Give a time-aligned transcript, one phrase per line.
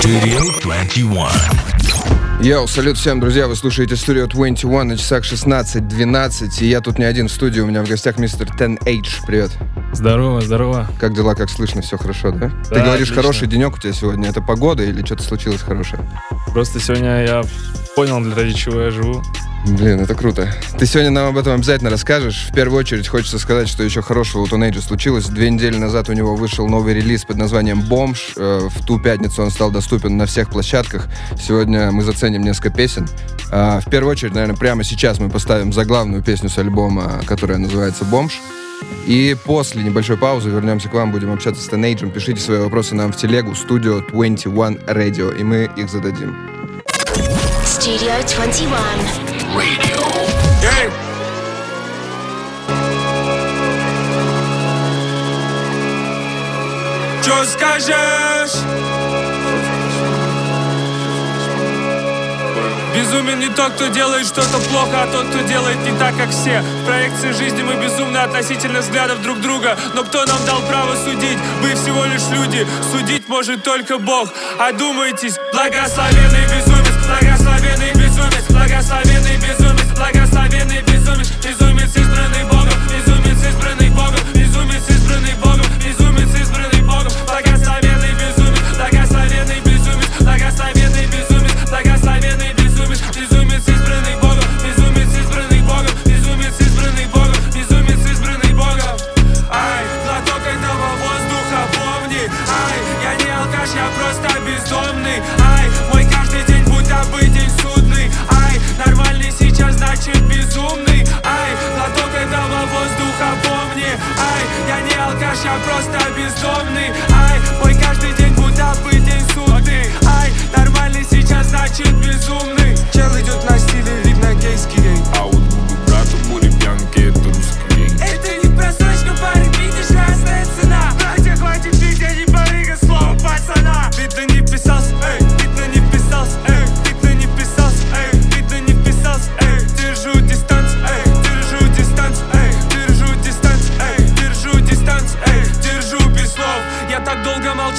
[0.00, 1.28] Studio 21.
[2.40, 7.04] Йоу, салют всем, друзья, вы слушаете Studio 21 на часах 16.12, и я тут не
[7.04, 9.50] один в студии, у меня в гостях мистер 10H, привет.
[9.92, 10.88] Здорово, здорово.
[10.98, 12.50] Как дела, как слышно, все хорошо, да?
[12.68, 13.16] Ты Да, говоришь, отлично.
[13.16, 16.00] хороший денек у тебя сегодня, это погода или что-то случилось хорошее?
[16.52, 17.42] Просто сегодня я
[17.94, 19.22] понял, для ради чего я живу.
[19.66, 20.48] Блин, это круто.
[20.78, 22.46] Ты сегодня нам об этом обязательно расскажешь.
[22.50, 25.26] В первую очередь хочется сказать, что еще хорошего у Тонейджа случилось.
[25.26, 28.32] Две недели назад у него вышел новый релиз под названием «Бомж».
[28.36, 31.08] Э, В ту пятницу он стал доступен на всех площадках.
[31.38, 33.06] Сегодня мы заценим несколько песен.
[33.52, 38.04] А, В первую очередь, наверное, прямо сейчас мы поставим заглавную песню с альбома, которая называется
[38.04, 38.40] «Бомж».
[39.06, 42.10] И после небольшой паузы вернемся к вам, будем общаться с Тонейджем.
[42.10, 46.34] Пишите свои вопросы нам в телегу Studio 21 Radio, и мы их зададим.
[47.64, 49.29] Studio 21.
[49.58, 50.90] Эй!
[57.24, 58.62] Чё скажешь?
[62.94, 66.60] Безумен не тот, кто делает что-то плохо, а тот, кто делает не так, как все.
[66.82, 69.76] В проекции жизни мы безумны относительно взглядов друг друга.
[69.94, 71.38] Но кто нам дал право судить?
[71.62, 72.66] Вы всего лишь люди.
[72.92, 74.28] Судить может только Бог.
[74.58, 76.69] Одумайтесь, благословенный безумец,
[78.80, 82.49] благословенный безумец, благословенный безумец, безумец избранный Богом,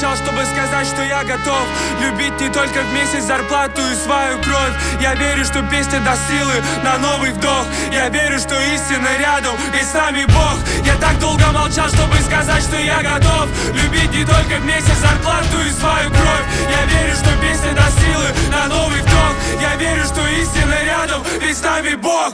[0.01, 1.61] молчал, чтобы сказать, что я готов
[2.01, 4.73] Любить не только в месяц зарплату и свою кровь.
[4.99, 6.53] Я верю, что песня даст силы
[6.83, 7.65] на новый вдох.
[7.91, 10.57] Я верю, что истина рядом и с нами Бог.
[10.85, 15.57] Я так долго молчал, чтобы сказать, что я готов Любить не только в месяц зарплату
[15.67, 16.45] и свою кровь.
[16.69, 19.33] Я верю, что песня даст силы на новый вдох.
[19.61, 22.33] Я верю, что истина рядом и с нами Бог.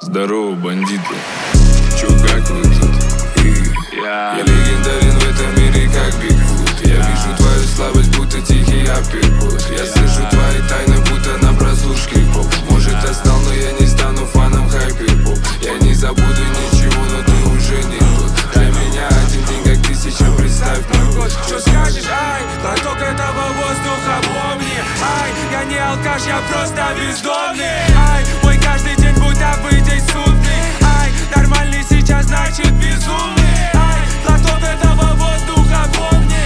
[0.00, 1.14] Здорово, бандиты.
[2.00, 3.44] Чё, как вы тут?
[3.44, 4.38] И я.
[4.38, 6.33] легендарен в этом мире, как Бигфут.
[7.74, 9.60] Слабость, будто тихий апперкот.
[9.70, 12.46] Я слышу твои тайны, будто на прослушке поп.
[12.70, 15.38] Может, я стал, но я не стану фаном хайпер-поп.
[15.60, 18.30] Я не забуду ничего, но ты уже не тот.
[18.54, 21.32] Для меня один день, как тысяча, представь мой год.
[21.32, 28.24] Что скажешь, ай, глоток этого воздуха, помни Ай, я не алкаш, я просто бездомный Ай,
[28.44, 30.62] мой каждый день будто бы день судный
[31.00, 36.38] Ай, нормальный сейчас значит безумный Ай, глоток этого воздуха, помни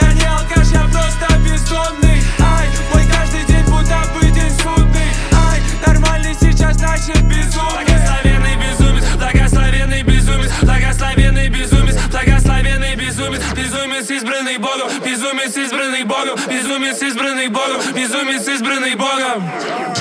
[0.00, 2.22] я не алкаш, я просто бездомный.
[2.40, 5.10] Ай, мой каждый день будто бы день судный.
[5.32, 7.84] Ай, нормальный сейчас значит безумный.
[7.84, 17.02] Благословенный безумец, благословенный безумец Благословенный безумец, благословенный безумец Безумец избранный Богом, безумец избранный Богом Безумец
[17.02, 19.42] избранный Богом, безумец избранный Богом.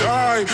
[0.07, 0.45] Ай.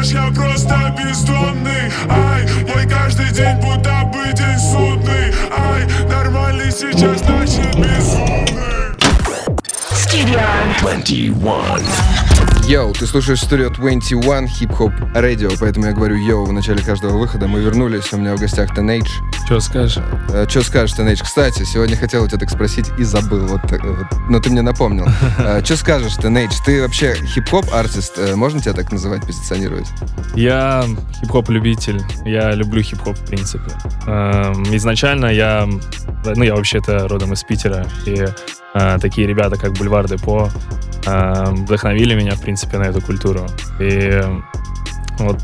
[0.00, 1.92] Алкаш, я просто бездомный.
[2.08, 5.32] Ай, мой каждый день будто бы день судный.
[5.50, 8.94] Ай, нормальный сейчас значит безумный.
[9.92, 10.40] Studio
[10.80, 12.39] 21.
[12.70, 17.48] Yo, ты слушаешь Studio 21 хип-хоп радио, поэтому я говорю yo в начале каждого выхода.
[17.48, 19.10] Мы вернулись, у меня в гостях Тенейдж.
[19.48, 19.98] Чё скажешь?
[20.48, 21.20] Что скажешь, Тенейдж?
[21.20, 24.06] Кстати, сегодня хотел у тебя так спросить и забыл, вот, так вот.
[24.28, 25.04] но ты мне напомнил.
[25.64, 26.52] Что скажешь, Тенейдж?
[26.64, 28.12] Ты вообще хип-хоп артист?
[28.18, 29.88] Э, Можно тебя так называть, позиционировать?
[30.36, 30.84] Я
[31.20, 32.00] хип-хоп-любитель.
[32.24, 33.72] Я люблю хип-хоп, в принципе.
[34.06, 35.68] Эм, Изначально я...
[36.24, 37.84] Ну, я вообще-то родом из Питера.
[38.06, 38.26] И
[38.74, 40.48] э, такие ребята, как Бульвар Депо,
[41.06, 43.46] э, вдохновили меня, в принципе, на эту культуру.
[43.78, 44.22] И
[45.18, 45.38] вот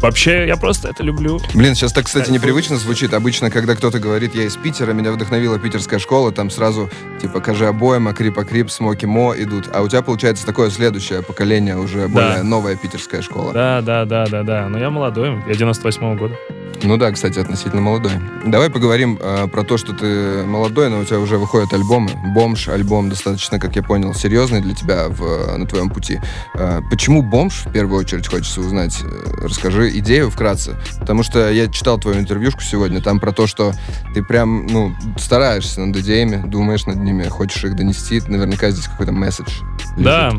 [0.00, 1.40] вообще я просто это люблю.
[1.54, 3.12] Блин, сейчас так, кстати, непривычно звучит.
[3.12, 6.88] Обычно, когда кто-то говорит, я из Питера, меня вдохновила питерская школа, там сразу,
[7.20, 9.68] типа, Кажи обоим, Акрип Акрип, Смоки Мо идут.
[9.72, 13.52] А у тебя, получается, такое следующее поколение, уже более новая питерская школа.
[13.52, 14.68] Да, да, да, да, да.
[14.68, 16.34] Но я молодой, я 98 года.
[16.82, 18.12] Ну да, кстати, относительно молодой.
[18.46, 22.10] Давай поговорим э, про то, что ты молодой, но у тебя уже выходят альбомы.
[22.34, 26.20] «Бомж» альбом достаточно, как я понял, серьезный для тебя в, на твоем пути.
[26.54, 28.98] Э, почему «Бомж» в первую очередь хочется узнать?
[29.02, 30.76] Э, расскажи идею вкратце.
[31.00, 33.72] Потому что я читал твою интервьюшку сегодня, там про то, что
[34.14, 38.22] ты прям, ну, стараешься над идеями, думаешь над ними, хочешь их донести.
[38.26, 39.48] Наверняка здесь какой-то месседж.
[39.48, 40.04] лежит.
[40.04, 40.32] Да,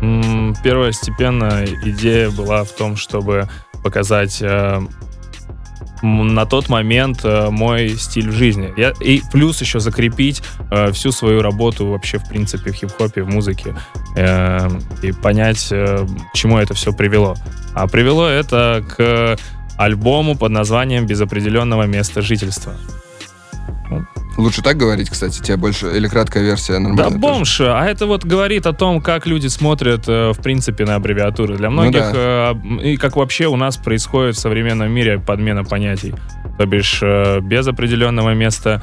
[0.00, 3.48] м, первостепенная идея была в том, чтобы
[3.82, 4.80] показать э,
[6.04, 8.72] на тот момент э, мой стиль жизни.
[8.76, 13.28] Я, и плюс еще закрепить э, всю свою работу вообще, в принципе, в хип-хопе, в
[13.28, 13.74] музыке.
[14.16, 14.68] э,
[15.02, 17.34] и понять, э, чему это все привело.
[17.74, 19.36] А привело это к
[19.76, 22.74] альбому под названием «Без определенного места жительства».
[24.36, 27.04] Лучше так говорить, кстати, тебе больше, или краткая версия Да, нормальная?
[27.10, 27.18] тоже?
[27.18, 27.60] бомж.
[27.60, 31.56] А это вот говорит о том, как люди смотрят, э, в принципе, на аббревиатуры.
[31.56, 32.52] Для многих, Ну да.
[32.82, 36.14] э, и как вообще у нас происходит в современном мире подмена понятий.
[36.58, 38.82] То бишь, э, без определенного места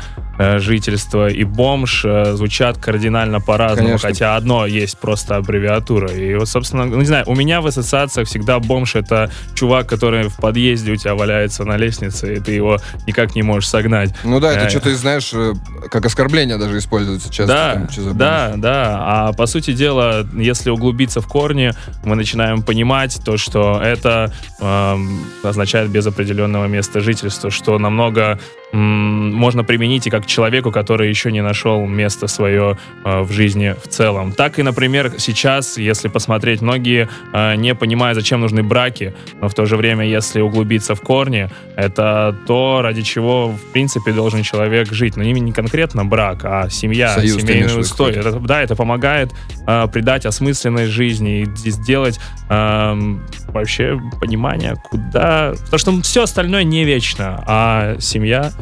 [0.59, 3.97] жительства и бомж э, звучат кардинально по-разному.
[3.97, 6.11] Хотя одно есть просто аббревиатура.
[6.11, 10.27] И вот, собственно, ну, не знаю, у меня в ассоциациях всегда бомж— это чувак, который
[10.29, 12.77] в подъезде у тебя валяется на лестнице, и ты его
[13.07, 14.13] никак не можешь согнать.
[14.23, 15.53] Ну да, это Э, что-то, знаешь, э,
[15.89, 17.47] как оскорбление даже используется часто.
[17.53, 18.97] Да, там, «Чё за да, да.
[19.01, 21.71] А по сути дела, если углубиться в корни,
[22.03, 28.39] мы начинаем понимать то, что это эм, означает без определенного места жительства, что намного
[28.73, 33.75] м, можно применить и как человеку, который еще не нашел место свое э, в жизни
[33.83, 34.31] в целом.
[34.31, 39.53] Так и, например, сейчас, если посмотреть, многие э, не понимают, зачем нужны браки, но в
[39.53, 44.91] то же время, если углубиться в корни, это то, ради чего, в принципе, должен человек
[44.91, 45.17] жить.
[45.17, 48.13] Но не, конкретно брак, а семья, Союз, семейный устой.
[48.13, 49.31] Это, да, это помогает
[49.67, 52.19] э, придать осмысленность жизни и сделать
[52.49, 55.53] эм, вообще понимание, куда...
[55.65, 58.51] Потому что все остальное не вечно, а семья—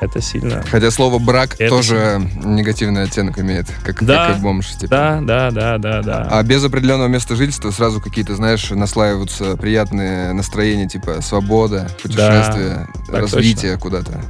[0.00, 0.62] это сильно.
[0.70, 4.28] Хотя слово брак Это тоже негативный оттенок имеет, как, Да.
[4.28, 4.66] как и бомж.
[4.72, 4.88] Типа.
[4.88, 6.28] Да, да, да, да, да.
[6.30, 13.20] А без определенного места жительства сразу какие-то, знаешь, наслаиваются приятные настроения, типа свобода, путешествие, так
[13.20, 14.20] развитие куда-то.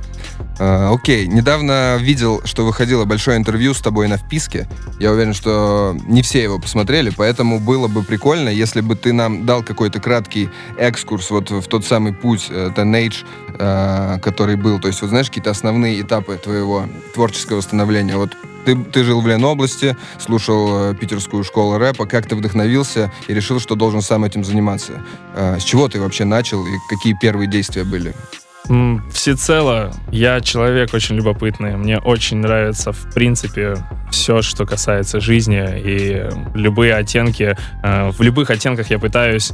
[0.63, 4.69] А, окей, недавно видел, что выходило большое интервью с тобой на вписке.
[4.99, 9.47] Я уверен, что не все его посмотрели, поэтому было бы прикольно, если бы ты нам
[9.47, 13.25] дал какой-то краткий экскурс вот в тот самый путь э, Teenage,
[13.59, 14.79] э, который был.
[14.79, 16.85] То есть, вот знаешь, какие-то основные этапы твоего
[17.15, 18.19] творческого становления.
[18.19, 18.37] Вот
[18.67, 23.61] ты, ты жил в Ленобласти, слушал э, питерскую школу рэпа, как ты вдохновился и решил,
[23.61, 25.03] что должен сам этим заниматься.
[25.35, 28.15] Э, с чего ты вообще начал и какие первые действия были?
[29.13, 31.77] Всецело я человек очень любопытный.
[31.77, 33.77] Мне очень нравится, в принципе,
[34.13, 35.61] все, что касается жизни.
[35.85, 39.53] И любые оттенки, э, в любых оттенках я пытаюсь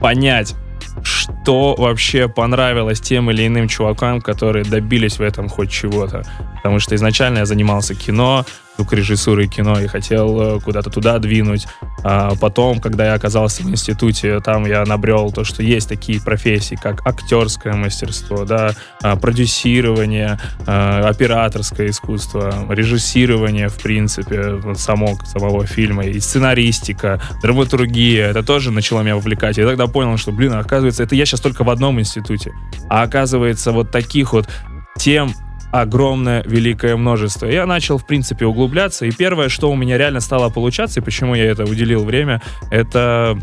[0.00, 0.56] понять,
[1.04, 6.22] что вообще понравилось тем или иным чувакам, которые добились в этом хоть чего-то.
[6.56, 8.44] Потому что изначально я занимался кино,
[8.76, 11.66] звукорежиссурой кино и хотел э, куда-то туда двинуть.
[12.04, 16.74] А потом, когда я оказался в институте, там я набрел то, что есть такие профессии,
[16.74, 18.72] как актерское мастерство, да,
[19.02, 28.30] а, продюсирование, а, операторское искусство, режиссирование, в принципе, вот само, самого фильма, и сценаристика, драматургия.
[28.30, 29.58] Это тоже начало меня вовлекать.
[29.58, 32.52] Я тогда понял, что, блин, оказывается, это я сейчас только в одном институте.
[32.88, 34.48] А оказывается, вот таких вот
[34.96, 35.34] тем
[35.72, 37.46] огромное, великое множество.
[37.46, 41.34] Я начал, в принципе, углубляться, и первое, что у меня реально стало получаться, и почему
[41.34, 43.36] я это уделил время, это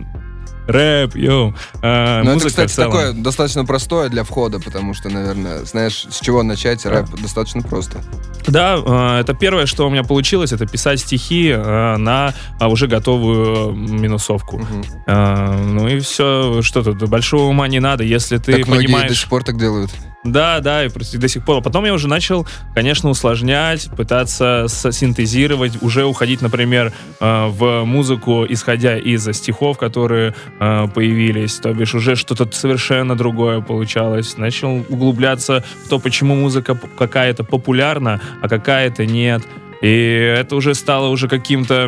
[0.70, 6.06] рэп, йоу, э, Ну, это, кстати, такое достаточно простое для входа, потому что, наверное, знаешь,
[6.10, 8.02] с чего начать рэп достаточно просто.
[8.48, 12.88] Да, э, это первое, что у меня получилось, это писать стихи э, на а, уже
[12.88, 14.62] готовую минусовку.
[15.08, 19.10] Э, Ну и все, что тут, большого ума не надо, если ты так понимаешь...
[19.10, 19.92] до сих пор так делают.
[20.24, 21.64] Да, да, и до сих пор.
[21.64, 22.46] Потом я уже начал,
[22.76, 30.88] конечно, усложнять, пытаться синтезировать, уже уходить, например, э, в музыку, исходя из стихов, которые э,
[30.94, 31.56] появились.
[31.56, 34.38] То бишь уже что-то совершенно другое получалось.
[34.38, 39.44] Начал углубляться в то, почему музыка какая-то популярна, а какая-то нет.
[39.82, 41.86] И это уже стало уже каким-то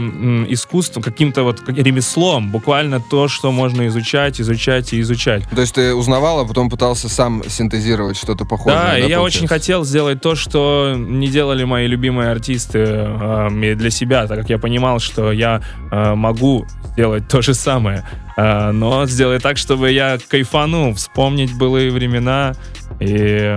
[0.47, 5.43] искусством, каким-то вот ремеслом, буквально то, что можно изучать, изучать и изучать.
[5.49, 8.79] То есть ты узнавал, а потом пытался сам синтезировать что-то похожее.
[8.79, 9.21] Да, и я получается?
[9.21, 14.49] очень хотел сделать то, что не делали мои любимые артисты э, для себя, так как
[14.49, 18.05] я понимал, что я э, могу сделать то же самое,
[18.37, 22.53] Э, но сделать так, чтобы я кайфанул, вспомнить былые времена
[22.99, 23.55] и,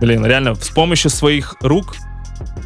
[0.00, 1.96] блин, реально с помощью своих рук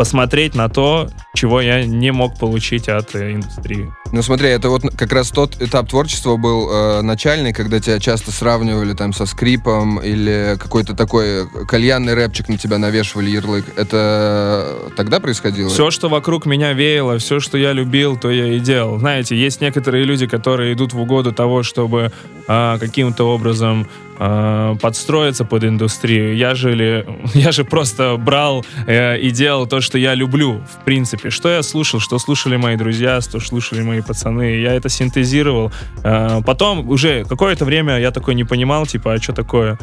[0.01, 3.91] посмотреть на то, чего я не мог получить от э, индустрии.
[4.13, 8.31] Ну смотри, это вот как раз тот этап творчества был э, начальный, когда тебя часто
[8.31, 13.65] сравнивали там со скрипом или какой-то такой кальянный рэпчик на тебя навешивали ярлык.
[13.77, 15.71] Это тогда происходило?
[15.71, 18.99] Все, что вокруг меня веяло, все, что я любил, то я и делал.
[18.99, 22.13] Знаете, есть некоторые люди, которые идут в угоду того, чтобы
[22.49, 23.87] а, каким-то образом
[24.19, 26.37] а, подстроиться под индустрию.
[26.37, 30.85] Я же, ли, я же просто брал э, и делал то, что я люблю, в
[30.85, 31.30] принципе.
[31.31, 34.61] Что я слушал, что слушали мои друзья, что слушали мои пацаны.
[34.61, 35.73] Я это синтезировал.
[36.03, 39.79] А, потом уже какое-то время я такой не понимал, типа, а что такое?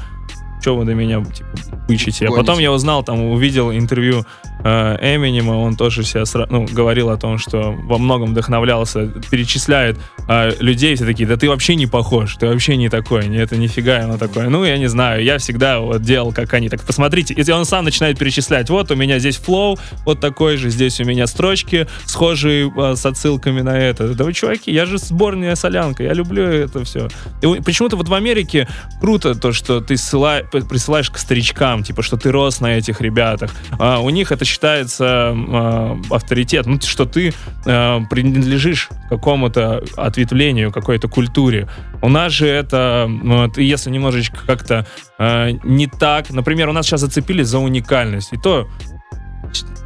[0.62, 1.50] Что вы до меня типа,
[1.88, 2.26] бычите?
[2.26, 2.46] А Гоните.
[2.46, 4.26] потом я узнал, там, увидел интервью
[4.64, 9.98] э, Эминема, он тоже себя сра- ну, говорил о том, что во многом вдохновлялся, перечисляет
[10.28, 13.56] э, людей, все такие, да ты вообще не похож, ты вообще не такой, не, это
[13.56, 14.50] нифига, оно такое.
[14.50, 16.70] Ну, я не знаю, я всегда вот делал, как они.
[16.70, 20.70] Так посмотрите, если он сам начинает перечислять, вот у меня здесь флоу, вот такой же,
[20.72, 24.14] здесь у меня строчки, схожие э, с отсылками на это.
[24.16, 27.10] Да вы, чуваки, я же сборная солянка, я люблю это все.
[27.42, 28.68] И почему-то вот в Америке
[29.00, 33.02] круто то, что ты ссыла- п- присылаешь к старичкам, типа, что ты рос на этих
[33.02, 33.52] ребятах.
[33.80, 37.34] А у них это считается а, авторитет, ну, что ты
[37.66, 41.68] а, принадлежишь какому-то ответвлению, какой-то культуре.
[42.02, 43.10] У нас же это,
[43.54, 44.86] ты если немножечко как-то
[45.18, 48.68] а, не так, например, у нас сейчас зацепились за уникальность, и то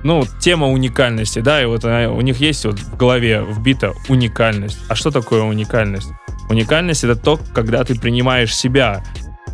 [0.03, 3.93] ну, вот тема уникальности, да, и вот э, у них есть вот в голове вбита
[4.09, 4.79] уникальность.
[4.89, 6.09] А что такое уникальность?
[6.49, 9.03] Уникальность это то, когда ты принимаешь себя.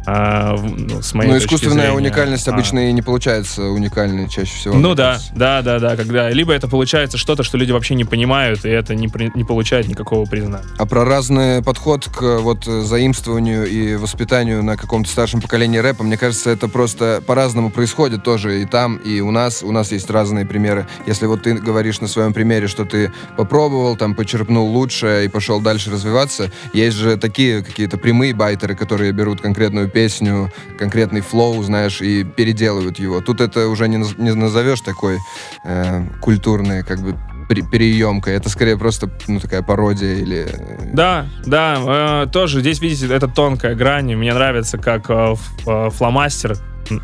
[0.09, 1.97] А, ну, с моей Но точки искусственная зрения.
[1.97, 2.53] уникальность А.
[2.53, 4.75] обычно и не получается уникальной чаще всего.
[4.75, 5.33] Ну да, кажется.
[5.35, 8.95] да, да, да, когда либо это получается что-то, что люди вообще не понимают, и это
[8.95, 10.63] не, при- не получает никакого признания.
[10.77, 16.17] А про разный подход к вот заимствованию и воспитанию на каком-то старшем поколении рэпа, мне
[16.17, 19.61] кажется, это просто по-разному происходит тоже и там, и у нас.
[19.61, 20.87] У нас есть разные примеры.
[21.05, 25.59] Если вот ты говоришь на своем примере, что ты попробовал, там, почерпнул лучше и пошел
[25.59, 32.01] дальше развиваться, есть же такие какие-то прямые байтеры, которые берут конкретную песню, конкретный флоу, знаешь,
[32.01, 33.19] и переделывают его.
[33.19, 35.17] Тут это уже не, не назовешь такой
[35.65, 37.15] э, культурной, как бы,
[37.49, 38.35] пере- переемкой.
[38.35, 40.45] Это скорее просто, ну, такая пародия или...
[40.47, 44.13] э, Да, да, э, тоже здесь, видите, это тонкая грань.
[44.15, 45.33] Мне нравится, как э,
[45.65, 46.57] э, фломастер,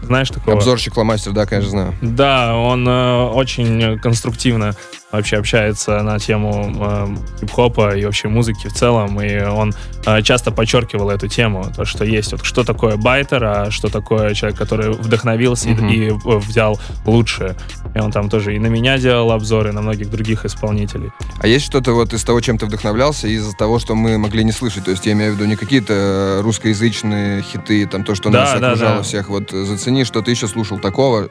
[0.04, 0.56] знаешь такого?
[0.58, 1.94] Обзорщик Фломастер, да, конечно, знаю.
[2.02, 4.76] Да, он э, очень конструктивно
[5.14, 7.08] вообще общается на тему э,
[7.40, 9.72] хип-хопа и вообще музыки в целом, и он
[10.06, 14.34] э, часто подчеркивал эту тему, то, что есть вот что такое байтер, а что такое
[14.34, 15.88] человек, который вдохновился и- Мгм.
[15.90, 17.56] и, э, взял лучшее.
[17.96, 21.12] И он там тоже и на меня делал обзоры, и на многих других исполнителей.
[21.40, 24.52] А есть что-то вот из того, чем ты вдохновлялся, из-за того, что мы могли не
[24.52, 24.86] слышать?
[24.86, 28.60] То есть я имею в виду не какие-то русскоязычные хиты, там то, что Да, нас
[28.60, 29.04] да, окружало да.
[29.04, 29.30] всех.
[29.30, 31.30] Вот э, зацени, что ты еще слушал такого,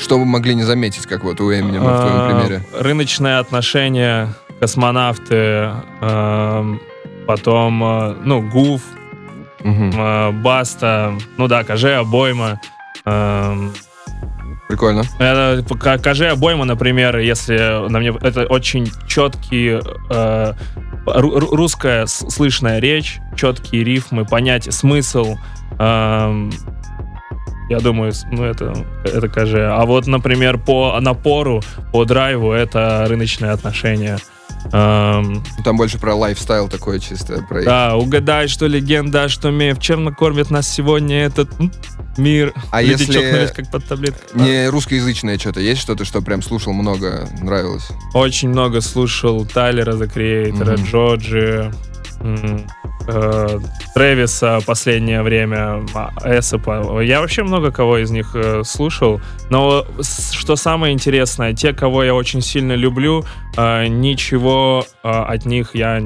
[0.00, 2.62] что мы могли не заметить, как вот у Эминема в твоем А, примере.
[2.78, 4.28] Рыночные отношения,
[4.58, 6.80] космонавты, эм,
[7.26, 8.82] потом, э, ну, Гуф,
[9.62, 12.60] э, Баста, ну да, Каже, Обойма.
[13.04, 13.72] эм,
[14.68, 15.02] Прикольно.
[15.18, 15.64] это,
[15.98, 18.12] Каже, Обойма, например, если на мне...
[18.22, 19.80] Это очень четкий...
[20.10, 20.54] э,
[21.06, 25.36] ру- ру- русская слышная речь, четкие рифмы, понятие, смысл.
[25.78, 26.52] эм,
[27.70, 28.74] я думаю, ну это,
[29.04, 29.66] это Каже.
[29.70, 31.62] А вот, например, по напору,
[31.92, 34.18] по драйву это рыночные отношения.
[34.72, 37.42] Эм, Там больше про лайфстайл такое чисто.
[37.48, 39.78] Про да, угадай, что легенда, что миф.
[39.80, 41.48] Чем накормит нас сегодня этот
[42.18, 42.52] мир?
[42.70, 44.40] А Люди если чокнулись, как под таблеткой.
[44.42, 47.88] Не русскоязычное что-то есть, что-то, что прям слушал много, нравилось?
[48.12, 50.84] Очень много слушал Тайлера, The Creator, Мгм.
[50.84, 51.72] Джорджи,
[52.20, 52.66] м,
[53.06, 53.60] э,
[53.94, 57.00] Трэвиса последнее время, а, Эссопа.
[57.00, 59.20] Я вообще много кого из них э, слушал.
[59.50, 59.84] Но
[60.32, 63.24] что самое интересное, те, кого я очень сильно люблю,
[63.56, 66.00] э, ничего э, от них я...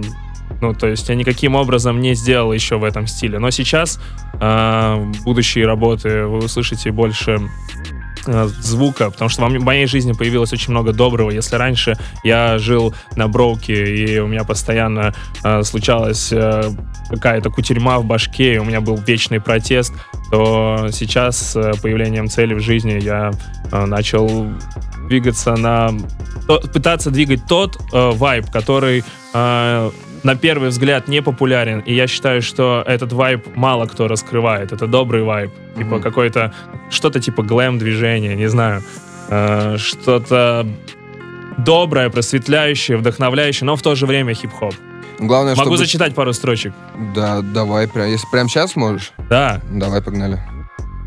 [0.61, 3.39] Ну, то есть я никаким образом не сделал еще в этом стиле.
[3.39, 4.01] Но сейчас
[4.41, 7.39] э, будущие работы вы услышите больше
[8.27, 11.31] звука, потому что в моей жизни появилось очень много доброго.
[11.31, 16.71] Если раньше я жил на броуке, и у меня постоянно э, случалась э,
[17.11, 19.93] какая-то кутерьма в башке, и у меня был вечный протест,
[20.31, 23.33] то сейчас с э, появлением цели в жизни я
[23.71, 24.49] э, начал
[25.09, 25.91] двигаться на...
[26.73, 29.05] пытаться двигать тот э, вайб, который
[29.35, 29.91] э,
[30.25, 31.81] на первый взгляд не популярен.
[31.81, 34.73] И я считаю, что этот вайб мало кто раскрывает.
[34.73, 35.51] Это добрый вайб.
[35.77, 36.03] Типа Мгм.
[36.03, 36.53] какой-то...
[36.91, 38.83] Что-то типа глэм-движение, не знаю.
[39.29, 40.67] Э, что-то
[41.59, 44.75] доброе, просветляющее, вдохновляющее, но в то же время хип-хоп.
[45.21, 45.77] Главное, Могу чтобы...
[45.77, 46.73] зачитать пару строчек.
[47.15, 49.61] Да, давай, прям, если прям сейчас можешь, Да.
[49.71, 50.41] давай, погнали.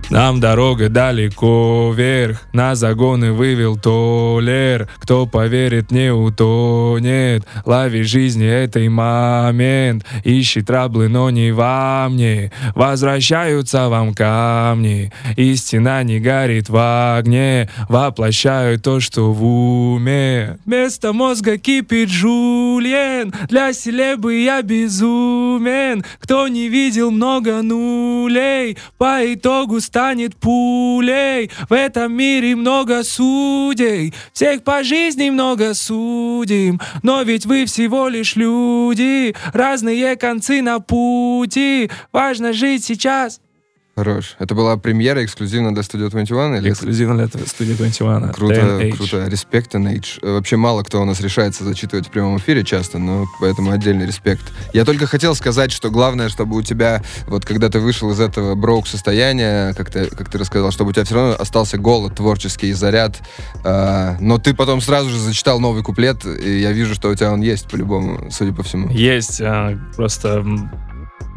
[0.09, 4.87] Нам дорога далеко вверх, на загоны вывел Толер.
[4.99, 7.45] Кто поверит, не утонет.
[7.65, 10.05] Лови жизни этой момент.
[10.23, 12.53] Ищи траблы, но не во мне.
[12.73, 15.11] Возвращаются вам камни.
[15.35, 17.69] Истина не горит в огне.
[17.89, 20.57] Воплощаю то, что в уме.
[20.65, 23.33] Вместо мозга кипит жульен.
[23.49, 26.05] Для селебы я безумен.
[26.19, 31.49] Кто не видел много нулей, по итогу станет пулей.
[31.69, 36.79] В этом мире много судей, всех по жизни много судим.
[37.01, 41.89] Но ведь вы всего лишь люди, разные концы на пути.
[42.11, 43.41] Важно жить сейчас.
[43.97, 44.35] Хорош.
[44.37, 46.57] Это была премьера эксклюзивно для Studio 21?
[46.57, 46.69] Или...
[46.69, 48.31] Эксклюзивно для студии 21.
[48.31, 49.27] Круто, круто.
[49.27, 50.19] Респект, NH.
[50.21, 54.05] Э, Вообще мало кто у нас решается зачитывать в прямом эфире часто, но поэтому отдельный
[54.05, 54.43] респект.
[54.71, 58.53] Я только хотел сказать, что главное, чтобы у тебя, вот когда ты вышел из этого
[58.53, 62.73] броук состояния, как ты, как ты рассказал, чтобы у тебя все равно остался голод творческий
[62.73, 63.17] заряд.
[63.63, 67.33] А, но ты потом сразу же зачитал новый куплет, и я вижу, что у тебя
[67.33, 68.89] он есть по-любому, судя по всему.
[68.91, 70.45] Есть а, просто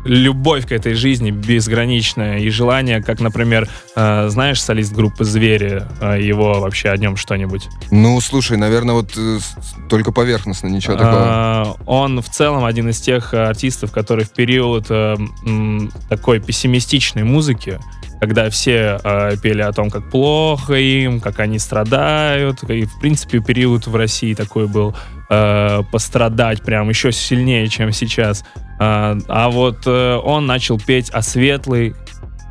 [0.05, 6.21] любовь к этой жизни безграничная и желание, как, например, э, знаешь, солист группы «Звери», э,
[6.21, 7.69] его вообще о нем что-нибудь?
[7.91, 9.39] Ну, слушай, наверное, вот э,
[9.89, 11.17] только поверхностно, ничего такого.
[11.17, 15.17] А, Он в целом один из тех э, артистов, который в период э,
[16.09, 17.79] такой пессимистичной музыки,
[18.21, 23.41] когда все э, пели о том, как плохо им, как они страдают, и в принципе
[23.41, 24.95] период в России такой был
[25.31, 28.45] э, пострадать прям еще сильнее, чем сейчас.
[28.79, 31.95] А, а вот э, он начал петь о светлой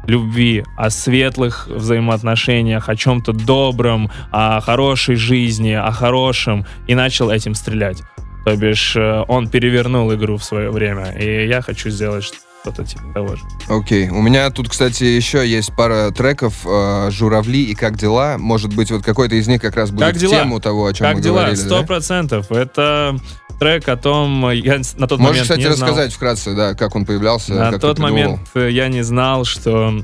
[0.08, 7.54] любви, о светлых взаимоотношениях, о чем-то добром, о хорошей жизни, о хорошем, и начал этим
[7.54, 8.02] стрелять.
[8.44, 13.36] То бишь, э, он перевернул игру в свое время, и я хочу сделать что-то того
[13.36, 13.44] же.
[13.70, 14.10] Окей.
[14.10, 18.38] У меня тут, кстати, еще есть пара треков э, «Журавли» и «Как дела?».
[18.38, 20.34] Может быть, вот какой-то из них как раз будет Как в дела?
[20.40, 21.36] тему того, о чем Как мы дела?
[21.38, 21.56] говорили.
[21.56, 21.86] Сто да?
[21.88, 22.52] процентов.
[22.52, 23.18] Это
[23.60, 25.90] трек о том, я на тот Можешь, момент кстати, не знал.
[25.90, 30.04] рассказать вкратце, да, как он появлялся, На как тот момент э, я не знал, что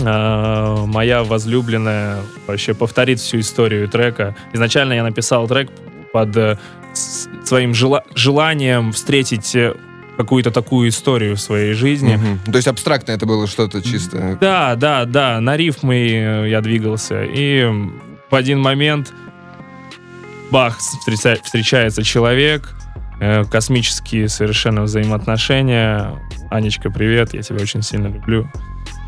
[0.00, 4.36] э, моя возлюбленная вообще повторит всю историю трека.
[4.52, 5.70] Изначально я написал трек
[6.12, 6.58] под э,
[7.44, 9.74] своим жела- желанием встретить э,
[10.18, 12.16] какую-то такую историю в своей жизни.
[12.16, 12.40] Мгм.
[12.52, 14.36] То есть абстрактно это было что-то чисто.
[14.40, 17.22] Да, да, да, на рифмы э, я двигался.
[17.22, 17.64] И
[18.28, 19.12] в один момент
[20.50, 22.74] бах, встреча- встречается человек,
[23.20, 26.18] э, космические совершенно взаимоотношения.
[26.50, 28.50] Анечка, привет, я тебя очень сильно люблю.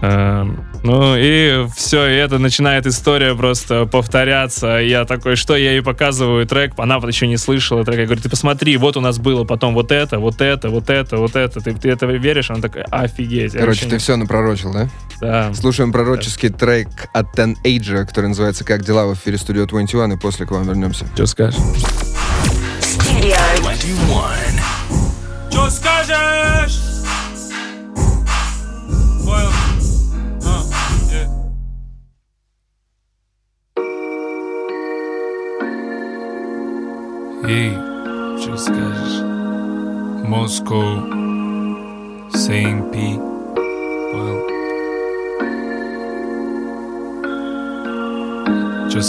[0.02, 4.78] Эм, ну и все, и это начинает история просто повторяться.
[4.78, 7.98] Я такой, что я ей показываю трек, она вот еще не слышала трек.
[7.98, 11.18] Я говорю, ты посмотри, вот у нас было потом вот это, вот это, вот это,
[11.18, 11.60] вот это.
[11.60, 12.50] Ты, ты это веришь?
[12.50, 13.52] Она такая, офигеть.
[13.52, 14.88] Короче, ты не- все напророчил, да?
[15.20, 15.52] Да.
[15.52, 20.16] Слушаем пророческий трек от Ten Age, который называется «Как дела» в эфире Studio 21, и
[20.16, 21.06] после к вам вернемся.
[21.14, 21.60] Что скажешь?
[22.80, 24.49] Studio 21.
[37.52, 37.72] Эй,
[38.40, 39.22] что скажешь?
[40.24, 41.02] Москва,
[42.32, 42.94] СМП,
[44.12, 44.40] понял?
[48.88, 49.02] Что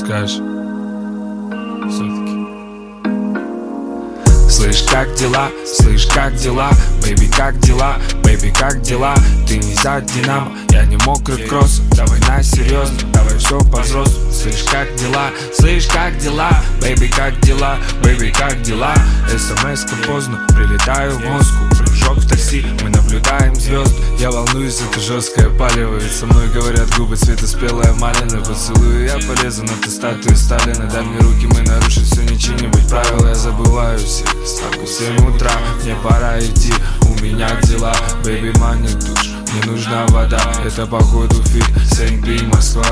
[4.62, 5.50] Слышь, как дела?
[5.66, 6.70] Слышь, как дела?
[7.02, 7.96] Baby, как дела?
[8.24, 9.16] Baby, как дела?
[9.48, 14.64] Ты не за Динамо, я не мокрый кросс Давай на серьезно, давай все по-взрослому Слышь,
[14.72, 15.32] как дела?
[15.58, 16.52] Слышь, как дела?
[16.80, 17.80] Бэйби, как дела?
[18.04, 18.94] Бэйби, как дела?
[19.36, 21.71] смс поздно, прилетаю в Москву
[22.02, 23.94] Прыжок в такси, мы наблюдаем звезд.
[24.18, 25.96] Я волнуюсь, это жесткое палево.
[25.96, 28.40] Ведь со мной говорят губы цвета спелая малина.
[28.42, 30.90] Поцелую, я полезу на ты статуи Сталина.
[30.92, 35.16] Дай мне руки, мы нарушим все, не чьи-нибудь правила Я забываю всех, ставку в 7
[35.36, 35.52] утра
[35.84, 40.40] Мне пора идти, у меня дела Бэйби, манит душ не нужна вода.
[40.66, 42.86] Это походу фит, Сейнт-Би, Москва.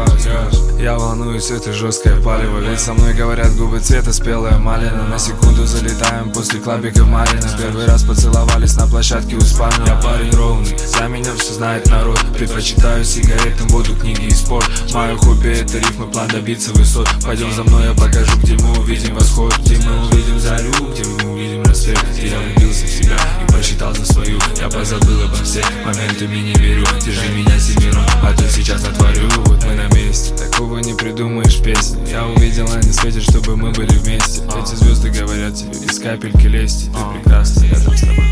[0.80, 0.98] Я.
[0.98, 2.60] Волнуюсь, это жесткое палево.
[2.60, 5.08] Ведь со мной говорят губы цвета спелая малина.
[5.08, 9.88] На секунду залетаем после клабика Марина Первый раз поцеловались на площадке у спальни.
[9.88, 12.20] Я парень ровный, за меня все знает народ.
[12.34, 14.70] Предпочитаю сигаретам воду, книги и спорт.
[14.94, 17.08] Мое хобби это рифмы, план добиться высот.
[17.26, 19.56] Пойдем за мной, я покажу, где мы увидим восход.
[19.60, 22.00] Где мы увидим зарю, где мы увидим рассвет.
[22.14, 24.40] Где я влюбился в себя и посчитал за свою.
[24.60, 25.66] Я позабыл обо всех.
[25.86, 30.80] Моментами не верю Держи меня семером, а то сейчас натворю Вот мы на месте, такого
[30.80, 35.72] не придумаешь песни Я увидел, они светят, чтобы мы были вместе Эти звезды говорят тебе
[35.72, 38.26] из капельки лести Ты прекрасна, я там с тобой.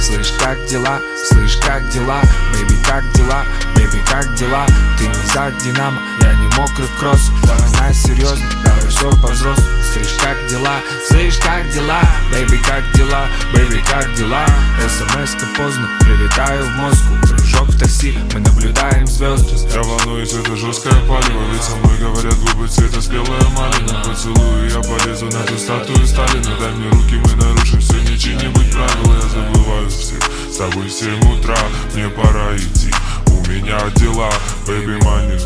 [0.00, 1.00] Слышь, как дела?
[1.28, 2.20] Слышь, как дела?
[2.52, 3.44] Baby, как дела?
[3.74, 4.66] Baby, как дела?
[4.98, 7.30] Ты не за Динамо, я не мокрый кросс.
[7.44, 9.68] Давай на серьезно, давай все по-взрослому.
[9.92, 10.76] Слышь, как дела?
[11.08, 12.00] Слышь, как дела?
[12.30, 13.26] Baby, как дела?
[13.52, 14.46] Baby, как дела?
[14.80, 17.16] СМС-ка поздно, прилетаю в Москву.
[17.22, 22.34] Прыжок в такси, мы наблюдаем звезды Я волнуюсь, это жесткое палево Ведь со мной говорят
[22.34, 24.02] губы цвета спелая малина.
[24.04, 26.56] Поцелую, я полезу на ту статую Сталина.
[26.60, 29.14] Дай мне руки, мы нарушим все, не чьи-нибудь правила.
[29.14, 30.18] Я забываю всех,
[30.52, 31.58] с тобой в 7 утра.
[31.94, 32.92] Мне пора идти,
[33.28, 34.30] у меня дела.
[34.66, 35.42] Baby, манит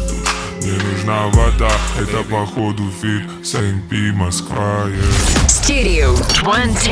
[0.60, 5.40] в душ, не нужна вода Это походу feat, Saint B, Москва, yeah.
[6.42, 6.88] 20.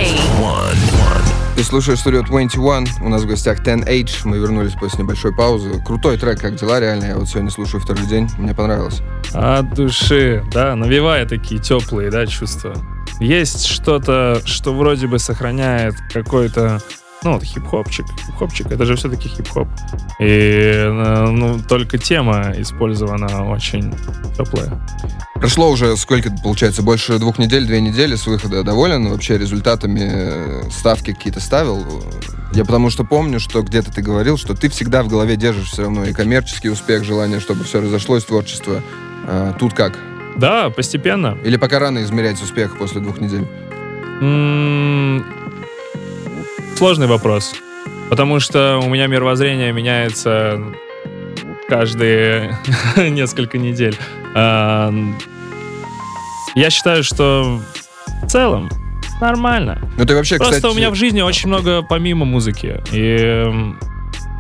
[1.57, 5.83] Ты слушаешь Studio 21, у нас в гостях 10H, мы вернулись после небольшой паузы.
[5.85, 9.01] Крутой трек, как дела, реально, я вот сегодня слушаю второй день, мне понравилось.
[9.33, 12.77] От души, да, навевая такие теплые, да, чувства.
[13.19, 16.81] Есть что-то, что вроде бы сохраняет какой-то,
[17.25, 18.07] ну, вот хип-хопчик.
[18.27, 19.69] Хип-хопчик, это же все-таки хип-хоп.
[20.21, 23.93] И, э, ну, только тема использована очень
[24.37, 24.81] теплая.
[25.35, 28.63] Прошло уже сколько, получается, больше двух недель, две недели с выхода.
[28.65, 31.85] Доволен вообще результатами э, ставки какие-то ставил?
[32.53, 35.83] Я потому что помню, что где-то ты говорил, что ты всегда в голове держишь все
[35.83, 38.83] равно и коммерческий успех, желание, чтобы все разошлось, творчество.
[39.27, 39.99] А, тут как?
[40.37, 41.37] Да, постепенно.
[41.45, 43.47] Или пока рано измерять успех после двух недель?
[44.21, 45.25] М,
[46.79, 47.57] Сложный вопрос.
[48.09, 50.63] Потому что у меня мировоззрение меняется
[51.69, 52.57] каждые
[52.97, 53.97] несколько недель.
[54.37, 54.95] А,
[56.55, 57.61] Я считаю, что
[58.23, 58.71] в целом
[59.21, 59.91] нормально.
[59.99, 60.73] Ну ты вообще, Просто кстати...
[60.73, 62.81] у меня в жизни очень много помимо музыки.
[62.93, 63.45] И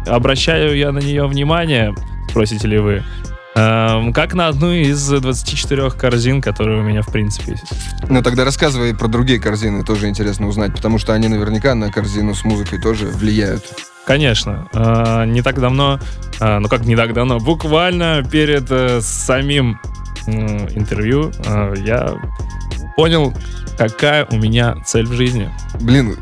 [0.06, 1.92] обращаю я на нее внимание,
[2.30, 3.02] спросите ли вы,
[3.58, 7.64] эм, как на одну из 24 корзин, которые у меня в принципе есть.
[8.08, 12.34] Ну тогда рассказывай про другие корзины, тоже интересно узнать, потому что они наверняка на корзину
[12.34, 13.64] с музыкой тоже влияют.
[14.06, 16.00] Конечно, э, не так давно,
[16.40, 19.78] э, ну как не так давно, буквально перед э, самим
[20.26, 21.32] интервью
[21.76, 22.18] я
[22.96, 23.32] понял,
[23.78, 25.48] какая у меня цель в жизни.
[25.80, 26.16] Блин,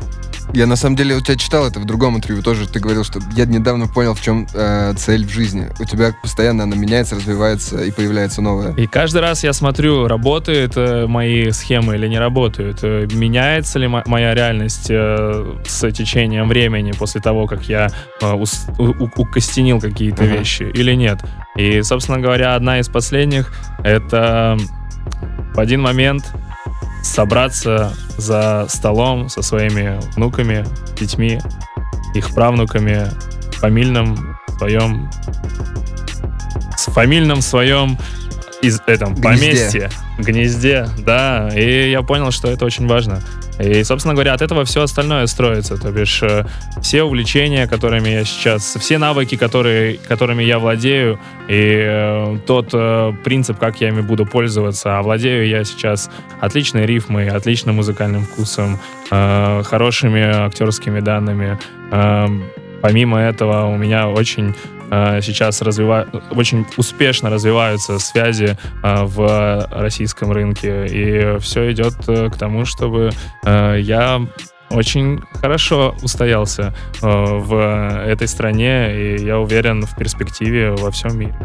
[0.57, 2.67] я на самом деле у тебя читал это в другом интервью тоже.
[2.67, 5.67] Ты говорил, что я недавно понял, в чем э, цель в жизни.
[5.79, 8.73] У тебя постоянно она меняется, развивается и появляется новая.
[8.73, 13.87] И каждый раз я смотрю, работают э, мои схемы или не работают, э, меняется ли
[13.87, 17.89] мо- моя реальность э, с течением времени после того, как я
[18.21, 20.33] э, ус- у- укостенил какие-то Мгм.
[20.33, 21.19] вещи или нет.
[21.55, 24.57] И, собственно говоря, одна из последних— это
[25.53, 26.33] в один момент
[27.03, 30.65] собраться за столом со своими внуками,
[30.99, 31.39] детьми,
[32.13, 33.09] их правнуками
[33.51, 35.09] в фамильном своем
[36.77, 37.97] с фамильном своем
[38.61, 39.21] из этом Гнезде.
[39.23, 41.49] поместье, гнезде, да.
[41.55, 43.21] И я понял, что это очень важно.
[43.59, 45.77] И, собственно говоря, от этого все остальное строится.
[45.77, 46.45] То бишь, э,
[46.81, 53.13] все увлечения, которыми я сейчас, все навыки, которые, которыми я владею, и э, тот э,
[53.23, 54.97] принцип, как я ими буду пользоваться.
[54.97, 61.57] А владею я сейчас отличной рифмой, отличным музыкальным вкусом, хорошими актерскими данными.
[62.81, 64.53] Помимо этого, у меня очень
[64.89, 66.07] э, сейчас развива...
[66.31, 70.85] очень успешно развиваются связи э, в российском рынке.
[70.87, 73.11] И все идет э, к тому, чтобы
[73.45, 74.21] э, я
[74.69, 81.35] очень хорошо устоялся э, в этой стране, и я уверен в перспективе во всем мире.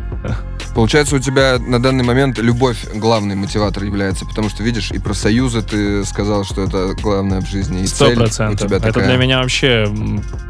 [0.74, 5.14] Получается, у тебя на данный момент любовь главный мотиватор является, потому что, видишь, и про
[5.14, 8.66] союзы ты сказал, что это главное в жизни, и Сто цель у процентов.
[8.66, 9.06] тебя Это такая.
[9.06, 9.86] для меня вообще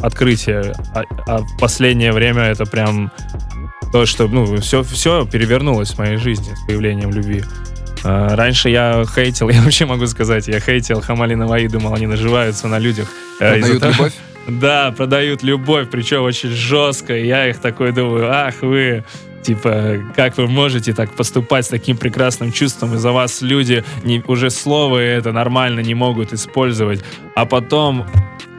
[0.00, 0.74] открытие.
[0.94, 3.10] А, а в последнее время это прям
[3.92, 7.42] то, что ну все, все перевернулось в моей жизни с появлением любви.
[8.04, 12.68] А, Раньше я хейтил, я вообще могу сказать, я хейтил Хамали Наваи, думал, они наживаются
[12.68, 13.08] на людях.
[13.40, 14.12] э, Продают того- любовь?
[14.48, 17.16] Да, продают любовь, причем очень жестко.
[17.16, 19.04] И Я их такой думаю, ах вы,
[19.42, 24.50] типа, как вы можете так поступать с таким прекрасным чувством, из-за вас люди не, уже
[24.50, 27.04] слово это нормально не могут использовать.
[27.36, 28.04] А потом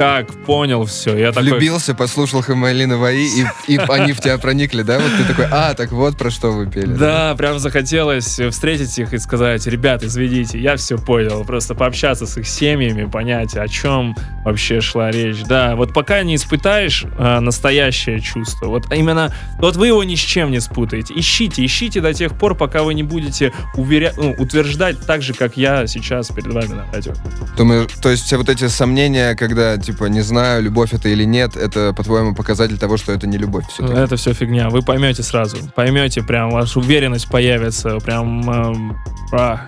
[0.04, 1.18] как понял все.
[1.18, 5.00] Я такой, Влюбился, послушал Хамалина Ваи, и, и они в тебя проникли, да?
[5.00, 6.94] Вот ты такой, а, так вот про что вы пели.
[6.94, 11.44] Да, прям захотелось встретить их и сказать, ребят, извините, я все понял.
[11.46, 15.44] Просто пообщаться с их семьями, понять, о чем вообще шла речь.
[15.44, 20.20] Да, вот пока не испытаешь э, настоящее чувство, вот именно, вот вы его ни с
[20.20, 21.14] чем не спутаете.
[21.16, 24.14] Ищите, ищите до тех пор, пока вы не будете уверя...
[24.18, 27.14] ну, утверждать так же, как я сейчас перед вами на радио.
[27.56, 31.94] Думаю, то есть вот эти сомнения, когда, типа, не знаю, любовь это или нет, это,
[31.94, 33.98] по-твоему, показатель того, что это не любовь все-таки?
[33.98, 34.70] Это все фигня.
[34.70, 35.58] Вы поймете сразу.
[35.76, 37.98] Поймете, прям ваша уверенность появится.
[38.00, 38.98] Прям эм,
[39.32, 39.68] а,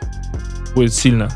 [0.73, 1.29] будет сильно.